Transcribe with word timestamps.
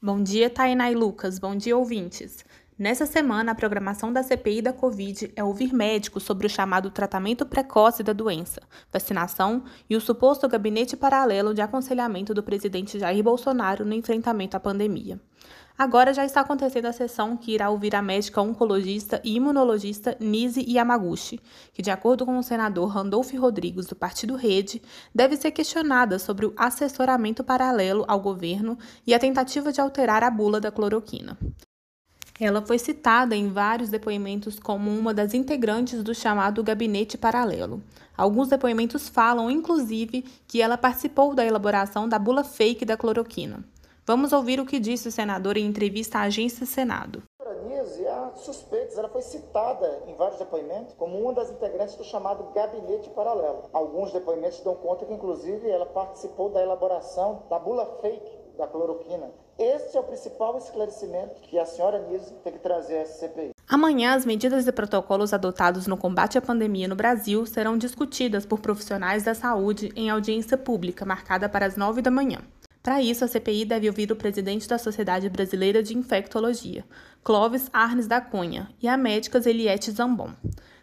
Bom 0.00 0.22
dia, 0.22 0.48
Tainá 0.48 0.92
e 0.92 0.94
Lucas. 0.94 1.40
Bom 1.40 1.56
dia, 1.56 1.76
ouvintes. 1.76 2.44
Nessa 2.78 3.04
semana, 3.04 3.50
a 3.50 3.54
programação 3.56 4.12
da 4.12 4.22
CPI 4.22 4.62
da 4.62 4.72
Covid 4.72 5.32
é 5.34 5.42
ouvir 5.42 5.74
médicos 5.74 6.22
sobre 6.22 6.46
o 6.46 6.50
chamado 6.50 6.88
tratamento 6.88 7.44
precoce 7.44 8.04
da 8.04 8.12
doença, 8.12 8.62
vacinação 8.92 9.64
e 9.90 9.96
o 9.96 10.00
suposto 10.00 10.46
gabinete 10.48 10.96
paralelo 10.96 11.52
de 11.52 11.60
aconselhamento 11.60 12.32
do 12.32 12.44
presidente 12.44 12.96
Jair 12.96 13.24
Bolsonaro 13.24 13.84
no 13.84 13.92
enfrentamento 13.92 14.56
à 14.56 14.60
pandemia. 14.60 15.20
Agora 15.78 16.12
já 16.12 16.24
está 16.24 16.40
acontecendo 16.40 16.86
a 16.86 16.92
sessão 16.92 17.36
que 17.36 17.52
irá 17.54 17.70
ouvir 17.70 17.94
a 17.94 18.02
médica 18.02 18.42
oncologista 18.42 19.20
e 19.22 19.36
imunologista 19.36 20.16
Nise 20.18 20.66
Yamaguchi, 20.68 21.40
que, 21.72 21.80
de 21.80 21.88
acordo 21.88 22.26
com 22.26 22.36
o 22.36 22.42
senador 22.42 22.88
Randolph 22.88 23.32
Rodrigues, 23.34 23.86
do 23.86 23.94
Partido 23.94 24.34
Rede, 24.34 24.82
deve 25.14 25.36
ser 25.36 25.52
questionada 25.52 26.18
sobre 26.18 26.46
o 26.46 26.52
assessoramento 26.56 27.44
paralelo 27.44 28.04
ao 28.08 28.18
governo 28.18 28.76
e 29.06 29.14
a 29.14 29.20
tentativa 29.20 29.70
de 29.70 29.80
alterar 29.80 30.24
a 30.24 30.30
bula 30.32 30.60
da 30.60 30.72
cloroquina. 30.72 31.38
Ela 32.40 32.60
foi 32.60 32.78
citada 32.80 33.36
em 33.36 33.48
vários 33.48 33.88
depoimentos 33.88 34.58
como 34.58 34.90
uma 34.90 35.14
das 35.14 35.32
integrantes 35.32 36.02
do 36.02 36.12
chamado 36.12 36.60
gabinete 36.60 37.16
paralelo. 37.16 37.80
Alguns 38.16 38.48
depoimentos 38.48 39.08
falam, 39.08 39.48
inclusive, 39.48 40.24
que 40.48 40.60
ela 40.60 40.76
participou 40.76 41.36
da 41.36 41.44
elaboração 41.44 42.08
da 42.08 42.18
bula 42.18 42.42
fake 42.42 42.84
da 42.84 42.96
cloroquina. 42.96 43.64
Vamos 44.08 44.32
ouvir 44.32 44.58
o 44.58 44.64
que 44.64 44.80
disse 44.80 45.06
o 45.06 45.12
senador 45.12 45.58
em 45.58 45.66
entrevista 45.66 46.20
à 46.20 46.22
agência 46.22 46.64
Senado. 46.64 47.22
há 48.08 48.30
suspeitos, 48.36 48.96
ela 48.96 49.10
foi 49.10 49.20
citada 49.20 50.02
em 50.06 50.14
vários 50.14 50.38
depoimentos 50.38 50.94
como 50.94 51.20
uma 51.20 51.34
das 51.34 51.50
integrantes 51.50 51.94
do 51.94 52.04
chamado 52.04 52.50
gabinete 52.54 53.10
paralelo. 53.10 53.64
Alguns 53.70 54.10
depoimentos 54.10 54.60
dão 54.60 54.74
conta 54.76 55.04
que, 55.04 55.12
inclusive, 55.12 55.68
ela 55.68 55.84
participou 55.84 56.48
da 56.48 56.62
elaboração 56.62 57.42
da 57.50 57.58
bula 57.58 57.84
fake 58.00 58.30
da 58.56 58.66
cloroquina. 58.66 59.30
Este 59.58 59.98
é 59.98 60.00
o 60.00 60.04
principal 60.04 60.56
esclarecimento 60.56 61.42
que 61.42 61.58
a 61.58 61.66
senhora 61.66 61.98
Nise 62.08 62.32
tem 62.42 62.54
que 62.54 62.60
trazer 62.60 63.00
à 63.00 63.04
CPI. 63.04 63.50
Amanhã, 63.68 64.14
as 64.14 64.24
medidas 64.24 64.66
e 64.66 64.72
protocolos 64.72 65.34
adotados 65.34 65.86
no 65.86 65.98
combate 65.98 66.38
à 66.38 66.40
pandemia 66.40 66.88
no 66.88 66.96
Brasil 66.96 67.44
serão 67.44 67.76
discutidas 67.76 68.46
por 68.46 68.60
profissionais 68.60 69.24
da 69.24 69.34
saúde 69.34 69.92
em 69.94 70.08
audiência 70.08 70.56
pública 70.56 71.04
marcada 71.04 71.46
para 71.46 71.66
as 71.66 71.76
nove 71.76 72.00
da 72.00 72.10
manhã. 72.10 72.38
Para 72.82 73.02
isso, 73.02 73.24
a 73.24 73.28
CPI 73.28 73.64
deve 73.64 73.88
ouvir 73.88 74.10
o 74.12 74.16
presidente 74.16 74.68
da 74.68 74.78
Sociedade 74.78 75.28
Brasileira 75.28 75.82
de 75.82 75.96
Infectologia, 75.96 76.84
Clóvis 77.22 77.68
Arnes 77.72 78.06
da 78.06 78.20
Cunha, 78.20 78.70
e 78.80 78.88
a 78.88 78.96
médica 78.96 79.42
Eliette 79.44 79.90
Zambon. 79.90 80.32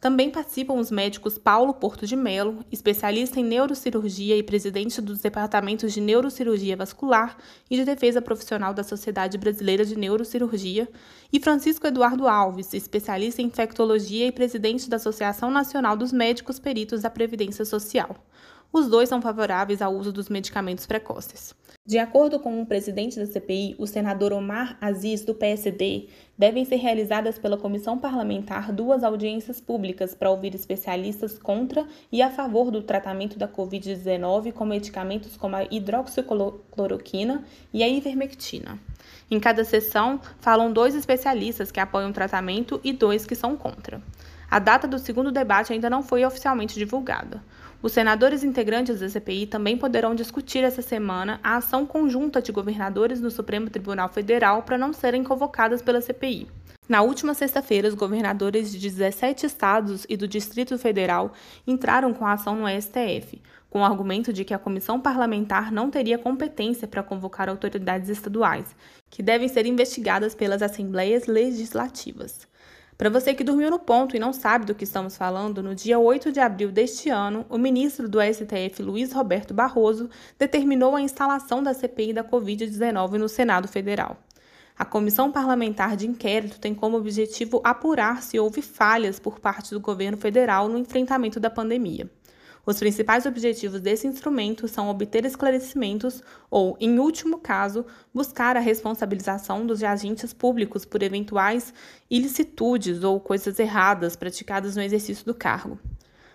Também 0.00 0.30
participam 0.30 0.74
os 0.74 0.92
médicos 0.92 1.38
Paulo 1.38 1.74
Porto 1.74 2.06
de 2.06 2.14
Melo, 2.14 2.64
especialista 2.70 3.40
em 3.40 3.44
neurocirurgia 3.44 4.36
e 4.36 4.44
presidente 4.44 5.00
dos 5.00 5.18
departamentos 5.18 5.92
de 5.92 6.00
neurocirurgia 6.00 6.76
vascular 6.76 7.36
e 7.68 7.74
de 7.74 7.84
defesa 7.84 8.22
profissional 8.22 8.72
da 8.72 8.84
Sociedade 8.84 9.36
Brasileira 9.36 9.84
de 9.84 9.98
Neurocirurgia, 9.98 10.88
e 11.32 11.40
Francisco 11.40 11.84
Eduardo 11.84 12.28
Alves, 12.28 12.74
especialista 12.74 13.42
em 13.42 13.46
infectologia 13.46 14.28
e 14.28 14.32
presidente 14.32 14.88
da 14.88 14.96
Associação 14.96 15.50
Nacional 15.50 15.96
dos 15.96 16.12
Médicos 16.12 16.60
Peritos 16.60 17.02
da 17.02 17.10
Previdência 17.10 17.64
Social. 17.64 18.14
Os 18.70 18.86
dois 18.86 19.08
são 19.08 19.22
favoráveis 19.22 19.80
ao 19.80 19.94
uso 19.94 20.12
dos 20.12 20.28
medicamentos 20.28 20.84
precoces. 20.84 21.54
De 21.86 21.98
acordo 21.98 22.38
com 22.38 22.60
o 22.60 22.66
presidente 22.66 23.18
da 23.18 23.24
CPI, 23.24 23.74
o 23.78 23.86
senador 23.86 24.30
Omar 24.30 24.76
Aziz, 24.78 25.24
do 25.24 25.34
PSD, 25.34 26.08
devem 26.36 26.66
ser 26.66 26.76
realizadas 26.76 27.38
pela 27.38 27.56
comissão 27.56 27.98
parlamentar 27.98 28.70
duas 28.70 29.02
audiências 29.02 29.58
públicas 29.58 30.14
para 30.14 30.30
ouvir 30.30 30.54
especialistas 30.54 31.38
contra 31.38 31.86
e 32.12 32.20
a 32.20 32.28
favor 32.28 32.70
do 32.70 32.82
tratamento 32.82 33.38
da 33.38 33.48
Covid-19 33.48 34.52
com 34.52 34.66
medicamentos 34.66 35.34
como 35.34 35.56
a 35.56 35.64
hidroxicloroquina 35.64 37.44
e 37.72 37.82
a 37.82 37.88
ivermectina. 37.88 38.78
Em 39.30 39.40
cada 39.40 39.64
sessão, 39.64 40.20
falam 40.40 40.70
dois 40.70 40.94
especialistas 40.94 41.72
que 41.72 41.80
apoiam 41.80 42.10
o 42.10 42.14
tratamento 42.14 42.78
e 42.84 42.92
dois 42.92 43.24
que 43.24 43.34
são 43.34 43.56
contra. 43.56 44.02
A 44.50 44.58
data 44.58 44.88
do 44.88 44.98
segundo 44.98 45.30
debate 45.30 45.74
ainda 45.74 45.90
não 45.90 46.02
foi 46.02 46.24
oficialmente 46.24 46.78
divulgada. 46.78 47.42
Os 47.82 47.92
senadores 47.92 48.42
integrantes 48.42 48.98
da 48.98 49.08
CPI 49.08 49.46
também 49.46 49.76
poderão 49.76 50.14
discutir 50.14 50.64
essa 50.64 50.80
semana 50.80 51.38
a 51.44 51.56
ação 51.56 51.84
conjunta 51.84 52.40
de 52.40 52.50
governadores 52.50 53.20
no 53.20 53.30
Supremo 53.30 53.68
Tribunal 53.68 54.08
Federal 54.08 54.62
para 54.62 54.78
não 54.78 54.92
serem 54.92 55.22
convocadas 55.22 55.82
pela 55.82 56.00
CPI. 56.00 56.48
Na 56.88 57.02
última 57.02 57.34
sexta-feira, 57.34 57.86
os 57.86 57.94
governadores 57.94 58.72
de 58.72 58.78
17 58.78 59.44
estados 59.44 60.06
e 60.08 60.16
do 60.16 60.26
Distrito 60.26 60.78
Federal 60.78 61.34
entraram 61.66 62.14
com 62.14 62.24
a 62.24 62.32
ação 62.32 62.56
no 62.56 62.66
STF, 62.66 63.42
com 63.68 63.80
o 63.80 63.84
argumento 63.84 64.32
de 64.32 64.46
que 64.46 64.54
a 64.54 64.58
comissão 64.58 64.98
parlamentar 64.98 65.70
não 65.70 65.90
teria 65.90 66.16
competência 66.16 66.88
para 66.88 67.02
convocar 67.02 67.50
autoridades 67.50 68.08
estaduais, 68.08 68.74
que 69.10 69.22
devem 69.22 69.46
ser 69.46 69.66
investigadas 69.66 70.34
pelas 70.34 70.62
assembleias 70.62 71.26
legislativas. 71.26 72.47
Para 72.98 73.10
você 73.10 73.32
que 73.32 73.44
dormiu 73.44 73.70
no 73.70 73.78
ponto 73.78 74.16
e 74.16 74.18
não 74.18 74.32
sabe 74.32 74.66
do 74.66 74.74
que 74.74 74.82
estamos 74.82 75.16
falando, 75.16 75.62
no 75.62 75.72
dia 75.72 76.00
8 76.00 76.32
de 76.32 76.40
abril 76.40 76.72
deste 76.72 77.08
ano, 77.08 77.46
o 77.48 77.56
ministro 77.56 78.08
do 78.08 78.18
STF, 78.20 78.82
Luiz 78.82 79.12
Roberto 79.12 79.54
Barroso, 79.54 80.10
determinou 80.36 80.96
a 80.96 81.00
instalação 81.00 81.62
da 81.62 81.72
CPI 81.72 82.12
da 82.12 82.24
Covid-19 82.24 83.12
no 83.12 83.28
Senado 83.28 83.68
Federal. 83.68 84.16
A 84.76 84.84
comissão 84.84 85.30
parlamentar 85.30 85.96
de 85.96 86.08
inquérito 86.08 86.58
tem 86.58 86.74
como 86.74 86.96
objetivo 86.96 87.60
apurar 87.62 88.20
se 88.20 88.36
houve 88.36 88.60
falhas 88.60 89.20
por 89.20 89.38
parte 89.38 89.70
do 89.70 89.78
governo 89.78 90.18
federal 90.18 90.68
no 90.68 90.76
enfrentamento 90.76 91.38
da 91.38 91.48
pandemia. 91.48 92.10
Os 92.68 92.78
principais 92.78 93.24
objetivos 93.24 93.80
desse 93.80 94.06
instrumento 94.06 94.68
são 94.68 94.90
obter 94.90 95.24
esclarecimentos 95.24 96.22
ou, 96.50 96.76
em 96.78 96.98
último 96.98 97.38
caso, 97.38 97.86
buscar 98.12 98.58
a 98.58 98.60
responsabilização 98.60 99.66
dos 99.66 99.82
agentes 99.82 100.34
públicos 100.34 100.84
por 100.84 101.02
eventuais 101.02 101.72
ilicitudes 102.10 103.02
ou 103.02 103.18
coisas 103.20 103.58
erradas 103.58 104.16
praticadas 104.16 104.76
no 104.76 104.82
exercício 104.82 105.24
do 105.24 105.32
cargo. 105.32 105.78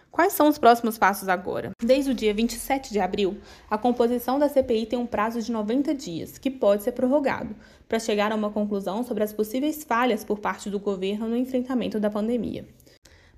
Quais 0.09 0.33
são 0.33 0.47
os 0.47 0.57
próximos 0.57 0.97
passos 0.97 1.29
agora? 1.29 1.69
Desde 1.79 2.09
o 2.09 2.15
dia 2.15 2.33
27 2.33 2.91
de 2.91 2.99
abril, 2.99 3.37
a 3.69 3.77
composição 3.77 4.39
da 4.39 4.49
CPI 4.49 4.87
tem 4.87 4.97
um 4.97 5.05
prazo 5.05 5.39
de 5.39 5.51
90 5.51 5.93
dias, 5.93 6.39
que 6.39 6.49
pode 6.49 6.81
ser 6.81 6.93
prorrogado, 6.93 7.55
para 7.87 7.99
chegar 7.99 8.31
a 8.31 8.35
uma 8.35 8.49
conclusão 8.49 9.03
sobre 9.03 9.23
as 9.23 9.31
possíveis 9.31 9.83
falhas 9.83 10.23
por 10.23 10.39
parte 10.39 10.67
do 10.67 10.79
governo 10.79 11.27
no 11.27 11.37
enfrentamento 11.37 11.99
da 11.99 12.09
pandemia. 12.09 12.65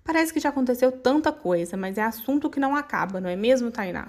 Parece 0.06 0.32
que 0.32 0.40
já 0.40 0.50
aconteceu 0.50 0.92
tanta 0.92 1.32
coisa, 1.32 1.76
mas 1.76 1.98
é 1.98 2.04
assunto 2.04 2.48
que 2.48 2.60
não 2.60 2.76
acaba, 2.76 3.20
não 3.20 3.28
é 3.28 3.36
mesmo, 3.36 3.72
Tainá? 3.72 4.08